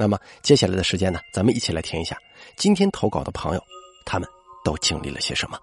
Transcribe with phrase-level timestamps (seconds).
[0.00, 2.16] 那么接下来的时间呢，咱们一起来听一下
[2.56, 3.62] 今天投稿的朋友，
[4.06, 4.26] 他们
[4.64, 5.58] 都经历了些什么。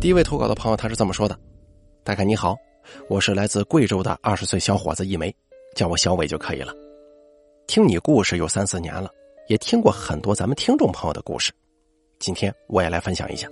[0.00, 1.36] 第一位投稿的朋友他是这么说的
[2.04, 2.56] ：“大概你好，
[3.08, 5.34] 我是来自贵州的二十岁小伙子一枚，
[5.74, 6.72] 叫我小伟就可以了。
[7.66, 9.10] 听你故事有三四年了，
[9.48, 11.52] 也听过很多咱们听众朋友的故事，
[12.20, 13.48] 今天我也来分享一下。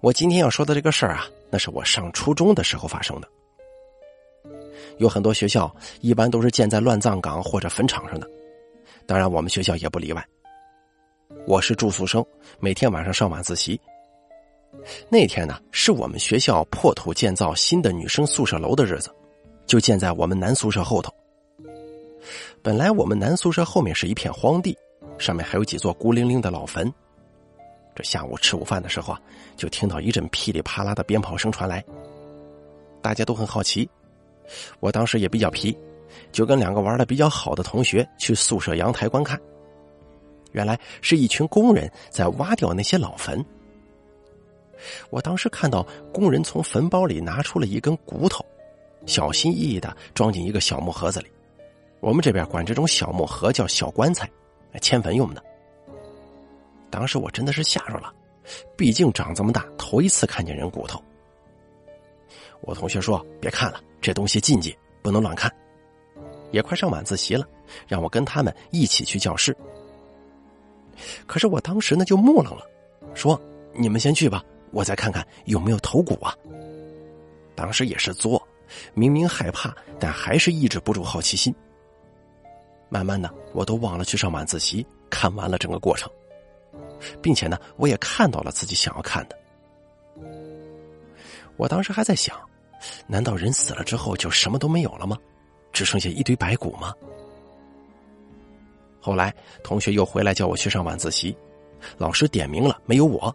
[0.00, 3.28] 我今天要说的这个事儿啊。”那是我上初中的时候发生的。
[4.98, 8.30] 有很多学校一般都是建在乱葬岗或者坟场上的，
[9.04, 10.24] 当然我们学校也不例外。
[11.48, 12.24] 我是住宿生，
[12.60, 13.80] 每天晚上上晚自习。
[15.08, 19.12] 那天呢，是我们学校破土建造新的女生宿舍楼的日子，
[19.66, 21.12] 就建在我们男宿舍后头。
[22.62, 24.78] 本来我们男宿舍后面是一片荒地，
[25.18, 26.92] 上面还有几座孤零零的老坟。
[28.02, 29.20] 下午吃午饭的时候啊，
[29.56, 31.84] 就听到一阵噼里啪啦的鞭炮声传来。
[33.02, 33.88] 大家都很好奇，
[34.80, 35.76] 我当时也比较皮，
[36.32, 39.40] 就跟两个玩的比较好的同学去宿舍阳台观看。
[40.52, 43.44] 原来是一群工人在挖掉那些老坟。
[45.10, 48.44] 我当时看到工人从坟包里拿出了一根骨头，
[49.06, 51.26] 小心翼翼的装进一个小木盒子里。
[52.00, 54.28] 我们这边管这种小木盒叫小棺材，
[54.80, 55.42] 迁坟用的。
[56.90, 58.12] 当时我真的是吓着了，
[58.76, 61.02] 毕竟长这么大头一次看见人骨头。
[62.62, 65.50] 我同学说：“别看了，这东西禁忌，不能乱看。”
[66.52, 67.46] 也快上晚自习了，
[67.86, 69.56] 让我跟他们一起去教室。
[71.26, 72.66] 可是我当时呢就木愣了，
[73.14, 73.40] 说
[73.72, 76.36] ：“你们先去吧，我再看看有没有头骨啊。”
[77.54, 78.46] 当时也是作，
[78.94, 81.54] 明明害怕，但还是抑制不住好奇心。
[82.88, 86.10] 慢慢的，我都忘了去上晚自习，看完了整个过程。
[87.22, 89.38] 并且呢，我也看到了自己想要看的。
[91.56, 92.36] 我当时还在想，
[93.06, 95.16] 难道人死了之后就什么都没有了吗？
[95.72, 96.94] 只剩下一堆白骨吗？
[99.00, 101.36] 后来同学又回来叫我去上晚自习，
[101.96, 103.34] 老师点名了，没有我。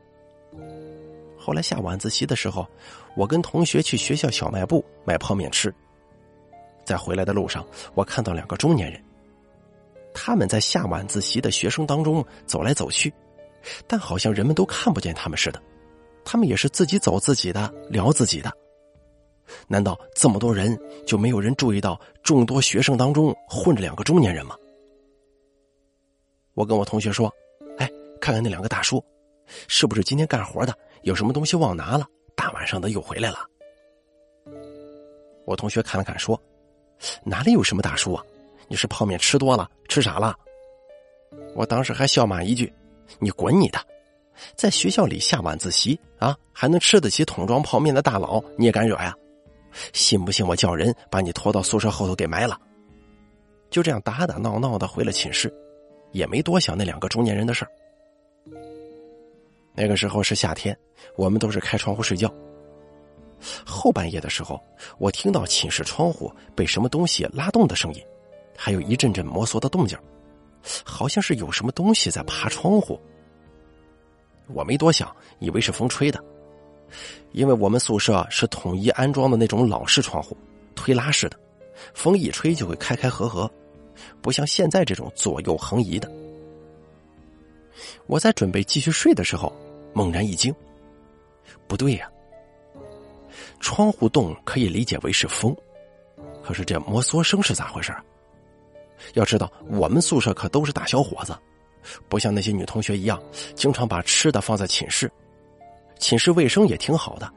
[1.38, 2.68] 后来下晚自习的时候，
[3.16, 5.74] 我跟同学去学校小卖部买泡面吃。
[6.84, 9.02] 在回来的路上，我看到两个中年人，
[10.14, 13.14] 他们在下晚自习的学生当中走来走去。
[13.88, 15.62] 但好像人们都看不见他们似的，
[16.24, 18.52] 他们也是自己走自己的，聊自己的。
[19.68, 24.56] 难道这么多人就没有人注意到众多学生当中混着两个中年人吗？
[26.56, 27.32] 我跟我同学说
[27.78, 27.90] ：“哎，
[28.20, 29.04] 看看那两个大叔，
[29.68, 32.08] 是不是今天干活的有什么东西忘拿了？
[32.36, 33.46] 大晚上的又回来了。”
[35.46, 36.42] 我同学看了看说
[37.24, 38.24] ：“哪里有什么大叔啊？
[38.68, 40.36] 你是泡面吃多了，吃傻了？”
[41.56, 42.74] 我当时还笑骂一句。
[43.20, 43.80] 你滚你的！
[44.56, 49.16] 在学校里下晚自习啊，还能吃得起桶装泡面的大佬，你也敢惹呀？
[49.94, 52.60] 信不信我叫人把你拖到宿舍后头给埋了？
[53.70, 55.54] 就这样打打闹闹的回了寝室，
[56.12, 57.72] 也没多想那两个中年人的事儿。
[59.74, 60.78] 那个时候是夏天，
[61.18, 62.34] 我们都是开窗户睡觉。
[63.66, 64.62] 后半夜的时候，
[64.98, 68.02] 我听到寝室窗户被什么东西拉动的声音，
[68.58, 69.98] 还有一阵阵摩挲的动静。
[70.84, 73.00] 好像是有什么东西在爬窗户，
[74.48, 76.24] 我没多想，以为是风吹的，
[77.32, 80.36] 因为我们宿舍是统一安装的那种老式窗户，
[80.76, 81.40] 推拉式的，
[81.94, 83.50] 风一吹就会开开合合，
[84.22, 86.12] 不像现在这种左右横移的。
[88.08, 89.54] 我在准备继续睡的时候，
[89.94, 90.54] 猛然一惊，
[91.68, 92.10] 不对呀，
[93.60, 95.56] 窗户动可以理解为是风，
[96.44, 97.94] 可是这摩挲声是咋回事？
[99.14, 101.38] 要知道，我们宿舍可都是大小伙子，
[102.10, 103.22] 不像那些女同学一样，
[103.56, 105.12] 经常把吃的放在寝室。
[105.98, 107.32] 寝室卫生也挺好的，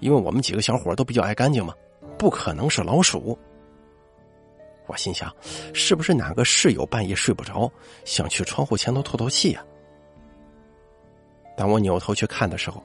[0.00, 1.74] 因为我们几个小伙都比较爱干净嘛，
[2.16, 3.38] 不可能是老鼠。
[4.86, 5.30] 我心想，
[5.74, 7.70] 是不是哪个室友半夜睡不着，
[8.06, 9.62] 想去窗户前头透透气呀？
[11.56, 12.82] 当我扭头去看的时候，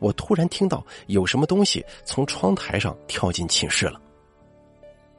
[0.00, 3.98] 我突然听到有什么东西从窗台上跳进寝室了。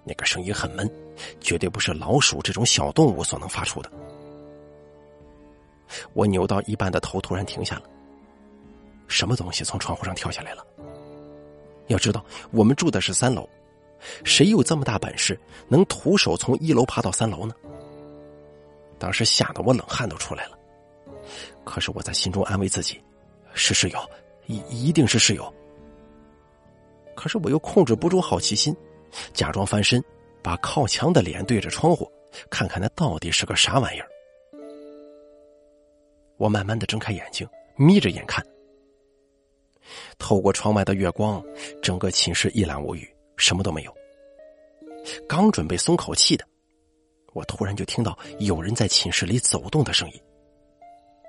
[0.04, 0.90] 那个声音很闷，
[1.40, 3.92] 绝对不是老鼠这种小动物所能发出的。
[6.14, 7.84] 我扭到一半的头突然停下了。
[9.08, 10.66] 什么东西从窗户上跳下来了？
[11.88, 13.48] 要知道，我们住的是三楼，
[14.24, 15.38] 谁有这么大本事，
[15.68, 17.54] 能徒手从一楼爬到三楼呢？
[18.98, 20.58] 当时吓得我冷汗都出来了。
[21.66, 23.02] 可是我在心中安慰自己，
[23.54, 24.00] 是室友，
[24.48, 25.54] 一一定是室友。
[27.16, 28.74] 可是我又控制不住好奇心，
[29.34, 30.04] 假装翻身，
[30.42, 32.12] 把靠墙的脸对着窗户，
[32.50, 34.08] 看看那到底是个啥玩意儿。
[36.38, 38.44] 我慢慢的睁开眼睛，眯着眼看，
[40.18, 41.44] 透过窗外的月光，
[41.82, 43.96] 整个寝室一览无余，什么都没有。
[45.28, 46.46] 刚准备松口气的，
[47.34, 50.22] 我突然就听到有人在寝室里走动的声音。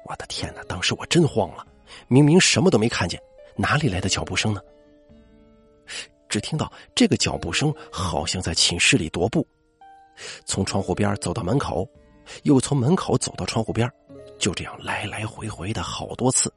[0.04, 0.62] 我的天哪！
[0.64, 1.66] 当时我真慌了，
[2.08, 3.20] 明明什么都没看见，
[3.54, 4.60] 哪里来的脚步声呢？
[6.32, 9.46] 只听到这个脚步声好像在寝室里踱步，
[10.46, 11.86] 从窗户边走到门口，
[12.44, 13.86] 又从门口走到窗户边，
[14.38, 16.50] 就这样来来回回的好多次，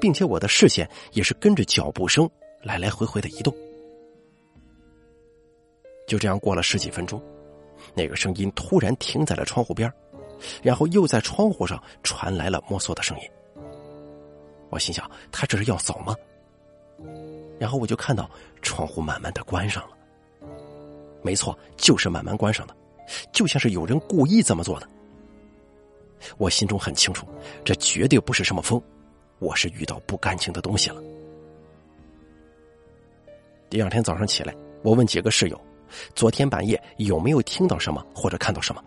[0.00, 2.26] 并且我的视线也是跟着脚步声
[2.62, 3.54] 来来回回的移动。
[6.08, 7.22] 就这样过了十几分钟，
[7.92, 9.92] 那个声音突然停在了窗户边。
[10.62, 13.30] 然后又在窗户上传来了摸索的声音。
[14.70, 16.16] 我心想，他这是要走吗？
[17.58, 18.30] 然后我就看到
[18.62, 19.96] 窗户慢慢的关上了。
[21.22, 22.76] 没错，就是慢慢关上的，
[23.32, 24.88] 就像是有人故意这么做的。
[26.38, 27.26] 我心中很清楚，
[27.64, 28.80] 这绝对不是什么风，
[29.38, 31.02] 我是遇到不干净的东西了。
[33.70, 35.60] 第二天早上起来，我问几个室友，
[36.14, 38.82] 昨天半夜有没有听到什么或者看到什么？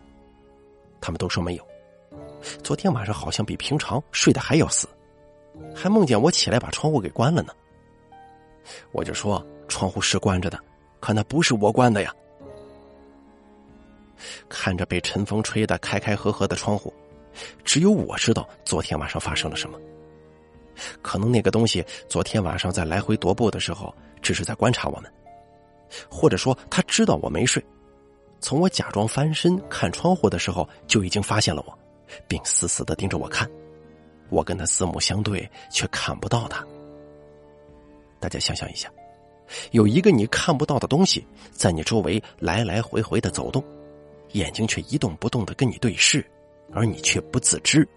[0.99, 1.67] 他们都说没有。
[2.63, 4.87] 昨天晚上好像比平常睡得还要死，
[5.75, 7.53] 还梦见我起来把窗户给关了呢。
[8.91, 10.59] 我就说窗户是关着的，
[10.99, 12.13] 可那不是我关的呀。
[14.49, 16.93] 看着被晨风吹得开开合合的窗户，
[17.63, 19.79] 只有我知道昨天晚上发生了什么。
[21.01, 25.11] 可能那个东西昨天晚上在来回踱步的时候，只是在观察我们，
[26.09, 27.63] 或者说他知道我没睡。
[28.39, 31.79] 从我假装翻身看窗户的时候，就已经发现了我，
[32.27, 33.49] 并死死的盯着我看。
[34.29, 36.63] 我跟他四目相对，却看不到他。
[38.19, 38.91] 大家想象一下，
[39.71, 43.63] 有一个你看不到的东西在你周围来来回回的走动，
[44.33, 46.25] 眼睛却一动不动的跟你对视，
[46.73, 47.87] 而你却不自知，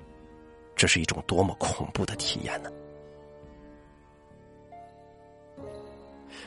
[0.77, 2.71] 这是一种多么恐怖的体验呢？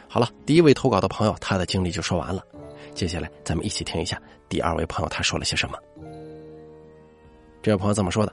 [0.07, 2.45] 好了，第一位投稿的朋友，他的经历就说完了。
[2.93, 5.77] 接下来，咱们一起听一下第二位朋友他说了些什么。
[7.63, 8.31] 这位朋友这么说的：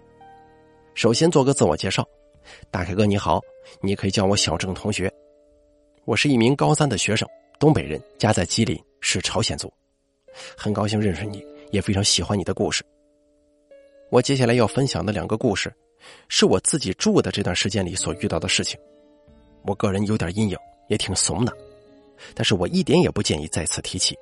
[0.94, 2.06] 首先做个自我介绍，
[2.70, 3.40] 大凯哥你好，
[3.80, 5.10] 你可以叫我小郑同学。
[6.06, 9.70] 我是一名高三的学生，东北人，家在吉林，是朝鲜族。
[10.56, 12.82] 很高兴认识你，也非常喜欢你的故事。
[14.08, 15.72] 我接下来要分享的两个故事，
[16.28, 18.80] 是我自己住的这段时间里所遇到的事情。
[19.66, 20.56] 我个人有点阴影，
[20.88, 21.54] 也挺怂的，
[22.34, 24.16] 但是我一点也不建议再次提起。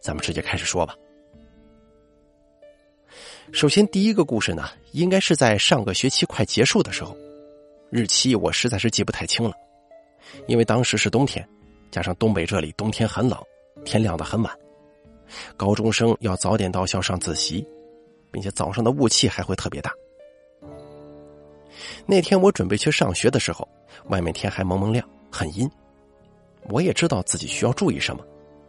[0.00, 0.96] 咱们直接开始说吧。
[3.52, 7.14] 首先，第一个故事呢，应该是在上个学期快结束的时候，
[7.90, 9.52] 日期我实在是记不太清了，
[10.46, 11.46] 因为当时是冬天，
[11.90, 13.38] 加上东北这里冬天很冷，
[13.84, 14.52] 天亮的很晚，
[15.56, 17.66] 高中生要早点到校上自习，
[18.30, 19.92] 并且早上的雾气还会特别大。
[22.06, 23.66] 那天我准备去上学的时候，
[24.06, 25.70] 外面天还蒙蒙亮，很阴，
[26.68, 28.24] 我也知道自己需要注意什么。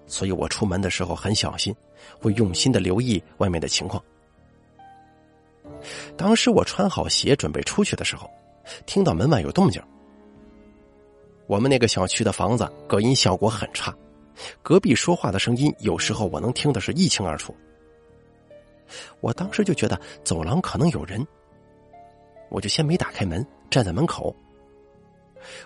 [0.07, 1.73] 所以我出门的时候很小心，
[2.19, 4.03] 会用心的留意外面的情况。
[6.17, 8.29] 当时我穿好鞋准备出去的时候，
[8.85, 9.81] 听到门外有动静。
[11.51, 13.93] 我们那个小区的房子隔音效果很差，
[14.63, 17.53] 隔壁说话的声音有时候我能听的是一清二楚。
[19.19, 21.27] 我当时就觉得走廊可能有人，
[22.49, 24.33] 我就先没打开门，站在门口。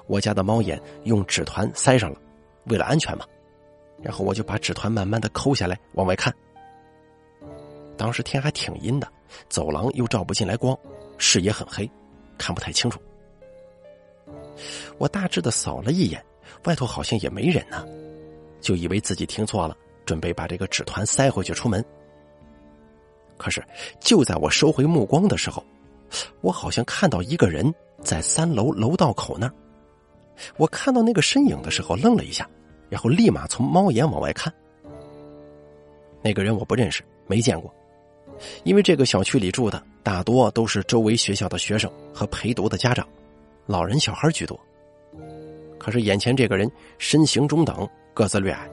[0.08, 2.20] 我家的猫眼用纸团塞上了，
[2.64, 3.24] 为了安全嘛。
[4.02, 6.34] 然后我就把纸团慢慢的抠下来，往外看。
[7.96, 9.08] 当时天还挺阴的，
[9.50, 10.76] 走廊又照不进来光，
[11.20, 11.88] 视野很黑，
[12.40, 13.00] 看不太清楚。
[14.98, 16.24] 我大致的扫了一眼，
[16.66, 17.86] 外头好像也没人呢，
[18.62, 21.84] 就以为自己听错了，准备把这个纸团塞回去出门。
[23.38, 23.64] 可是
[24.00, 25.64] 就在我收回目光的时候，
[26.42, 29.54] 我好像看到一个人在三楼楼道口那儿。
[30.58, 32.50] 我看到那个身影的时候，愣了一下。
[32.88, 34.54] 然后立马从猫眼往外看，
[36.22, 37.74] 那个人我不认识，没见过，
[38.64, 43.06] 因为这个小区里住的大多都是周围学校的学生和陪读的家长，
[43.66, 44.60] 老人小孩居多。
[45.78, 48.70] 可是眼前这个人身形中等，个子略矮，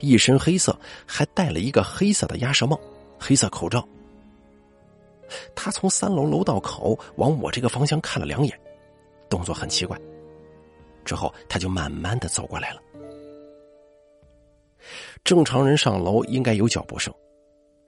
[0.00, 2.78] 一身黑色，还戴了一个黑色的鸭舌帽、
[3.18, 3.86] 黑色口罩。
[5.54, 8.58] 他从三楼楼道口往我这个方向看了两眼，
[9.30, 9.98] 动作很奇怪，
[11.04, 12.82] 之后他就慢慢的走过来了。
[15.24, 17.14] 正常人上楼应该有脚步声，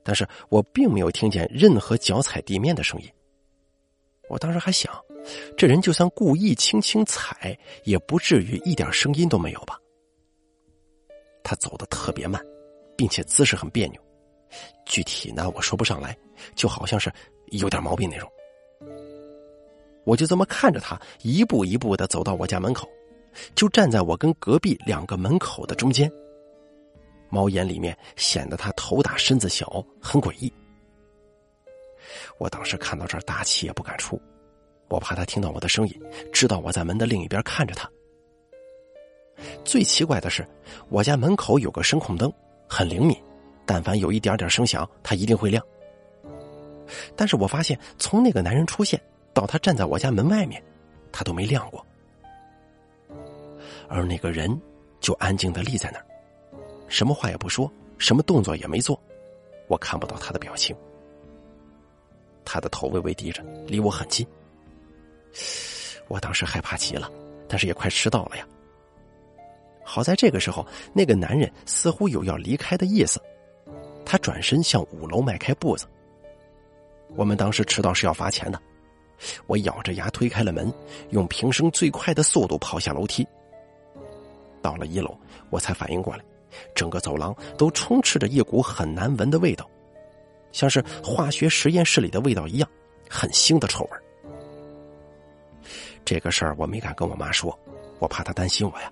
[0.02, 3.08] 但是我并没有听见任何脚踩地面的声音。
[4.28, 4.92] 我当时还想，
[5.56, 9.78] 这人就算故意轻轻踩，也不至于一点声音都没有吧？
[11.42, 12.42] 他走的特别慢，
[12.96, 14.00] 并且姿势很别扭，
[14.86, 16.16] 具体呢我说不上来，
[16.54, 17.12] 就好像是
[17.46, 18.30] 有点毛病那种。
[20.04, 22.88] 我就这么看着他一步一步的走到我家门口，
[23.54, 26.10] 就站在我跟隔壁两个门口的中间。
[27.30, 30.52] 猫眼里面显得他头大身子小，很诡异。
[32.38, 34.20] 我当时看到这儿，大气也不敢出，
[34.88, 36.00] 我怕他听到我的声音，
[36.32, 37.88] 知道我在门的另一边看着他。
[39.64, 40.46] 最奇怪的是，
[40.88, 42.32] 我家门口有个声控灯，
[42.68, 43.16] 很灵敏，
[43.66, 45.64] 但凡有一点点声响，它一定会亮。
[47.16, 49.00] 但是我发现，从那个男人出现
[49.32, 50.62] 到他站在我家门外面，
[51.10, 51.84] 他都没亮过，
[53.88, 54.60] 而那个人
[55.00, 56.06] 就安静的立在那儿，
[56.88, 59.00] 什么话也不说，什么动作也没做，
[59.66, 60.76] 我看不到他的表情。
[62.54, 64.24] 他的头微微低着，离我很近。
[66.06, 67.10] 我当时害怕极了，
[67.48, 68.46] 但是也快迟到了呀。
[69.82, 73.20] 好在这个时候，那个男人似乎有要离开的意思，
[74.06, 75.84] 他转身向五楼迈开步子。
[77.16, 78.62] 我们当时迟到是要罚钱的，
[79.48, 80.72] 我咬着牙推开了门，
[81.10, 83.26] 用平生最快的速度跑下楼梯。
[84.62, 85.18] 到了一楼，
[85.50, 86.24] 我才反应过来，
[86.72, 89.68] 整个走廊都充斥着一股很难闻的味道。
[90.54, 92.70] 像是化学实验室里的味道一样，
[93.10, 93.90] 很腥的臭味
[96.04, 97.58] 这个事儿我没敢跟我妈说，
[97.98, 98.90] 我怕她担心我呀。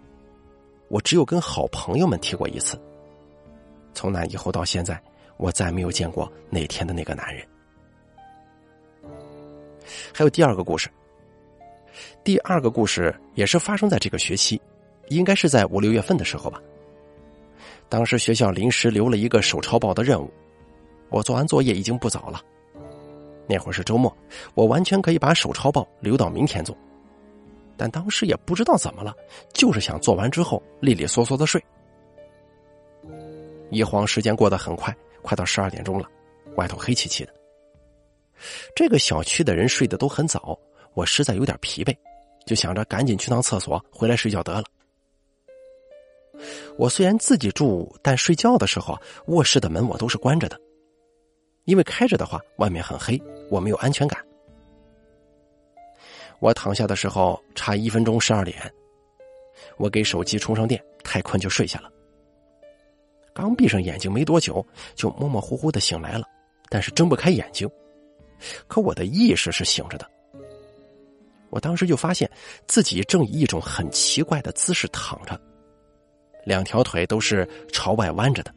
[0.89, 2.77] 我只有跟好朋友们提过一次。
[3.95, 5.01] 从那以后到现在，
[5.37, 7.47] 我再没有见过那天的那个男人。
[10.13, 10.91] 还有第二个故事。
[12.25, 14.61] 第二个故事也是发生在这个学期，
[15.09, 16.61] 应该是在五六月份的时候吧。
[17.89, 20.29] 当时学校临时留了一个手抄报的任务。
[21.13, 22.41] 我做完作业已经不早了，
[23.47, 24.15] 那会儿是周末，
[24.55, 26.77] 我完全可以把手抄报留到明天做，
[27.77, 29.15] 但当时也不知道怎么了，
[29.53, 31.63] 就是想做完之后利利索索的睡。
[33.71, 36.09] 一晃时间过得很快，快到十二点钟了，
[36.57, 37.35] 外头黑漆漆的。
[38.75, 40.59] 这个小区的人睡得都很早，
[40.95, 41.95] 我实在有点疲惫，
[42.47, 44.65] 就想着赶紧去趟厕所，回来睡觉得了。
[46.77, 50.59] 我虽然自己住，但睡觉的时候卧室的门我都是关着的。
[51.65, 54.21] 因为开着的话，外面很黑，我没有安全感。
[56.41, 58.59] 我躺下的时候差一分钟十二点，
[59.77, 61.91] 我给手机充上电，太困就睡下了。
[63.33, 64.65] 刚闭上眼睛没多久，
[64.95, 66.27] 就模模糊糊的醒来了，
[66.69, 67.71] 但是睁不开眼睛。
[68.67, 70.11] 可我的意识是醒着的。
[71.49, 72.29] 我当时就发现
[72.67, 75.41] 自己正以一种很奇怪的姿势躺着，
[76.45, 78.53] 两条腿都是朝外弯着的，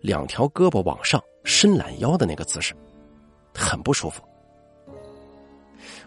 [0.00, 1.22] 两条胳膊往上。
[1.46, 2.74] 伸懒腰的那个姿势，
[3.54, 4.22] 很不舒服。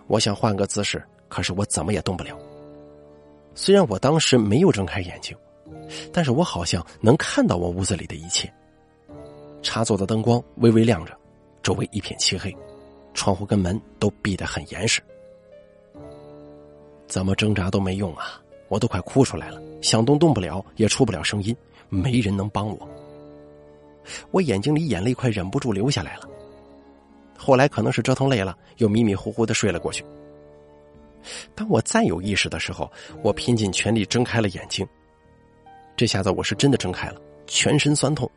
[0.07, 2.35] 我想换个姿势，可是我怎么也动不了。
[3.53, 5.37] 虽然我当时没有睁开眼睛，
[6.11, 8.51] 但是我好像能看到我屋子里的一切。
[9.61, 11.15] 插座的灯光微微亮着，
[11.61, 12.51] 周围一片漆黑，
[13.13, 14.99] 窗户跟门都闭得很严实。
[17.07, 18.41] 怎么挣扎都没用啊！
[18.69, 21.55] 我都快哭出来了，想动动不了，也出不了声音，
[21.89, 22.89] 没人能帮我。
[24.31, 26.27] 我眼睛里眼泪快忍不住流下来了。
[27.37, 30.03] 后来可能是折腾累了，又迷迷糊糊的睡了过去。
[31.53, 34.87] 当我再有意识的时候，我拼尽全力睁开了眼睛。
[35.95, 38.29] 这下子我是真的睁开了，全身酸痛。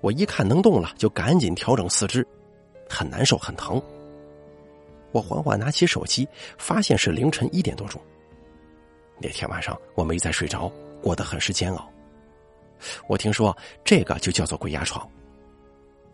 [0.00, 2.26] 我一看能动了，就赶紧调整四肢，
[2.88, 3.82] 很难受，很疼。
[5.12, 8.00] 我缓缓拿起手机，发现是凌晨一点多钟。
[9.18, 10.70] 那天晚上我没再睡着，
[11.02, 11.90] 过得很是煎熬。
[13.08, 15.06] 我听说这个就叫做鬼压床，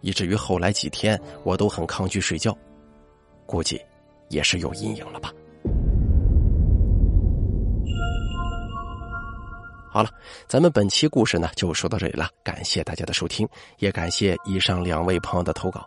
[0.00, 2.56] 以至于后来几天我都很抗拒睡觉，
[3.46, 3.80] 估计
[4.28, 5.32] 也是有阴影了吧。
[9.88, 10.10] 好了，
[10.46, 15.86] 咱们本期故事呢就说到这里了，感谢大家的收听，也感谢以上两位朋友的投稿。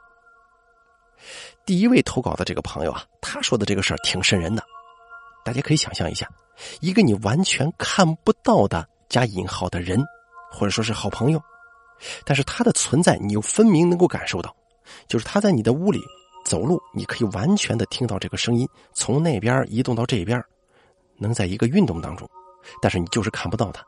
[1.63, 4.63] 第一位投稿的这个朋友啊，他说的这个事儿挺瘆人的，
[5.45, 6.27] 大家可以想象一下，
[6.81, 10.03] 一个你完全看不到的加引号的人。
[10.51, 11.41] 或者说是好朋友，
[12.25, 14.56] 但是他的存在你又分明能够感受到，
[15.08, 16.01] 就是他在你的屋里
[16.46, 20.44] 走路，你可以完全的听到这个声音从那边移动到这边，
[21.18, 22.29] 能在一个运动当中，
[22.82, 23.84] 但是你就是看不到他。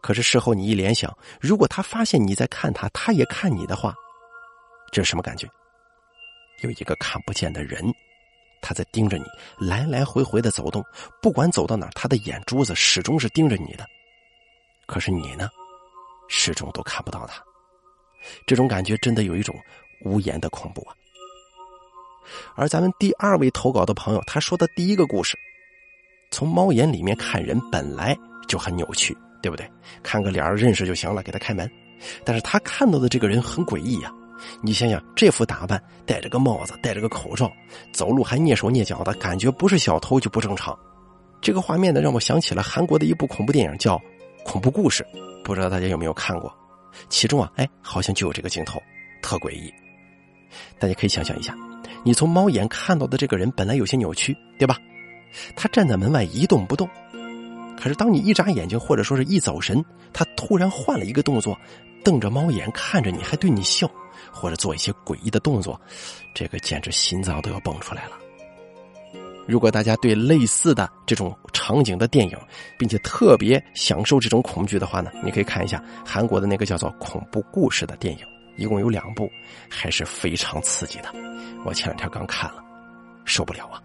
[0.00, 3.94] 可是事后你一联想，如果他发现你在看他，他也看你的话，
[4.92, 5.48] 这是什么感觉？
[6.60, 7.82] 有一个看不见的人，
[8.60, 9.24] 他在盯着你，
[9.58, 10.84] 来来回回的走动，
[11.20, 13.84] 不管走到哪，他的眼珠子始终是盯着你的。
[14.86, 15.48] 可是你呢？
[16.32, 17.42] 始终都看不到他。
[18.46, 19.54] 这种感觉真的有一种
[20.02, 20.96] 无言的恐怖啊！
[22.54, 25.36] 而咱们第二位投稿的朋友，他说的第一个故事，
[26.30, 28.16] 从猫眼里面看人本来
[28.48, 29.70] 就很扭曲，对不对？
[30.02, 31.70] 看个脸认识就行了，给他开门。
[32.24, 34.10] 但是他看到的这个人很诡异呀！
[34.62, 37.52] 你想想，这副打扮，戴着个帽子，戴着个口罩，
[37.92, 40.76] 走路还蹑手蹑脚的，感觉不是小偷就不正常。
[41.40, 43.96] 这个画面呢，让我想起了韩国的一部恐怖电影，叫
[44.44, 45.04] 《恐怖故事》，
[45.44, 46.52] 不知道大家有没有看过？
[47.08, 48.82] 其中啊，哎，好像就有这个镜头，
[49.22, 49.72] 特诡异。
[50.78, 51.56] 大家可以想象一下，
[52.04, 54.76] 你从猫眼看到的这个人本来有些扭曲，对吧？
[55.56, 56.88] 他站在门外一动不动，
[57.76, 59.82] 可是当你一眨眼睛或者说是一走神，
[60.12, 61.58] 他突然换了一个动作，
[62.04, 63.90] 瞪着猫眼看着你，还对你笑，
[64.30, 65.80] 或者做一些诡异的动作，
[66.34, 68.18] 这个简直心脏都要蹦出来了。
[69.46, 72.38] 如果大家对类似的这种场景的电影，
[72.78, 78.24] 并且特别享受这种恐惧的话呢，你可以看一下韩国的那个叫做《恐怖故事》的电影，
[78.56, 79.28] 一共有两部，
[79.68, 81.12] 还是非常刺激的。
[81.64, 82.62] 我前两天刚看了，
[83.24, 83.80] 受不了啊！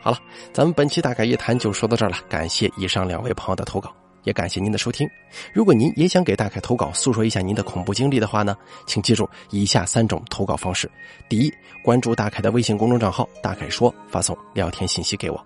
[0.00, 0.18] 好了，
[0.52, 3.94] 咱们本期大概一谈就说到这儿了，感谢以上两位朋友的投稿。
[4.24, 5.08] 也感谢您的收听。
[5.52, 10.90] 如果您也想给大凯投稿，诉说一下您的恐怖经历的话呢，请记住以下三种投稿方式：
[11.28, 11.52] 第一，
[11.82, 15.36] 关注大凯的微信公众账号“大凯说”，发送聊天信息给我；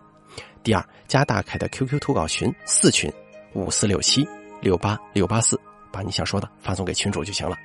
[0.62, 3.12] 第二，加大凯的 QQ 投稿群四群
[3.54, 4.26] 五四六七
[4.60, 5.58] 六八六八四，
[5.90, 7.56] 把你想说的发送给群主就行了。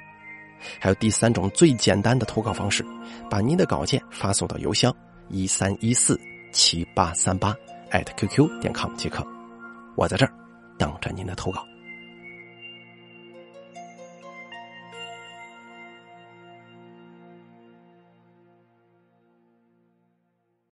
[0.79, 2.85] 还有第三种最简单的投稿方式，
[3.29, 4.95] 把您的稿件发送到邮箱
[5.29, 6.19] 一三一四
[6.51, 7.55] 七八三八
[7.89, 9.25] 艾特 QQ 点 com 即可。
[9.95, 10.40] 我在这儿。
[10.81, 11.70] 等着您的投稿。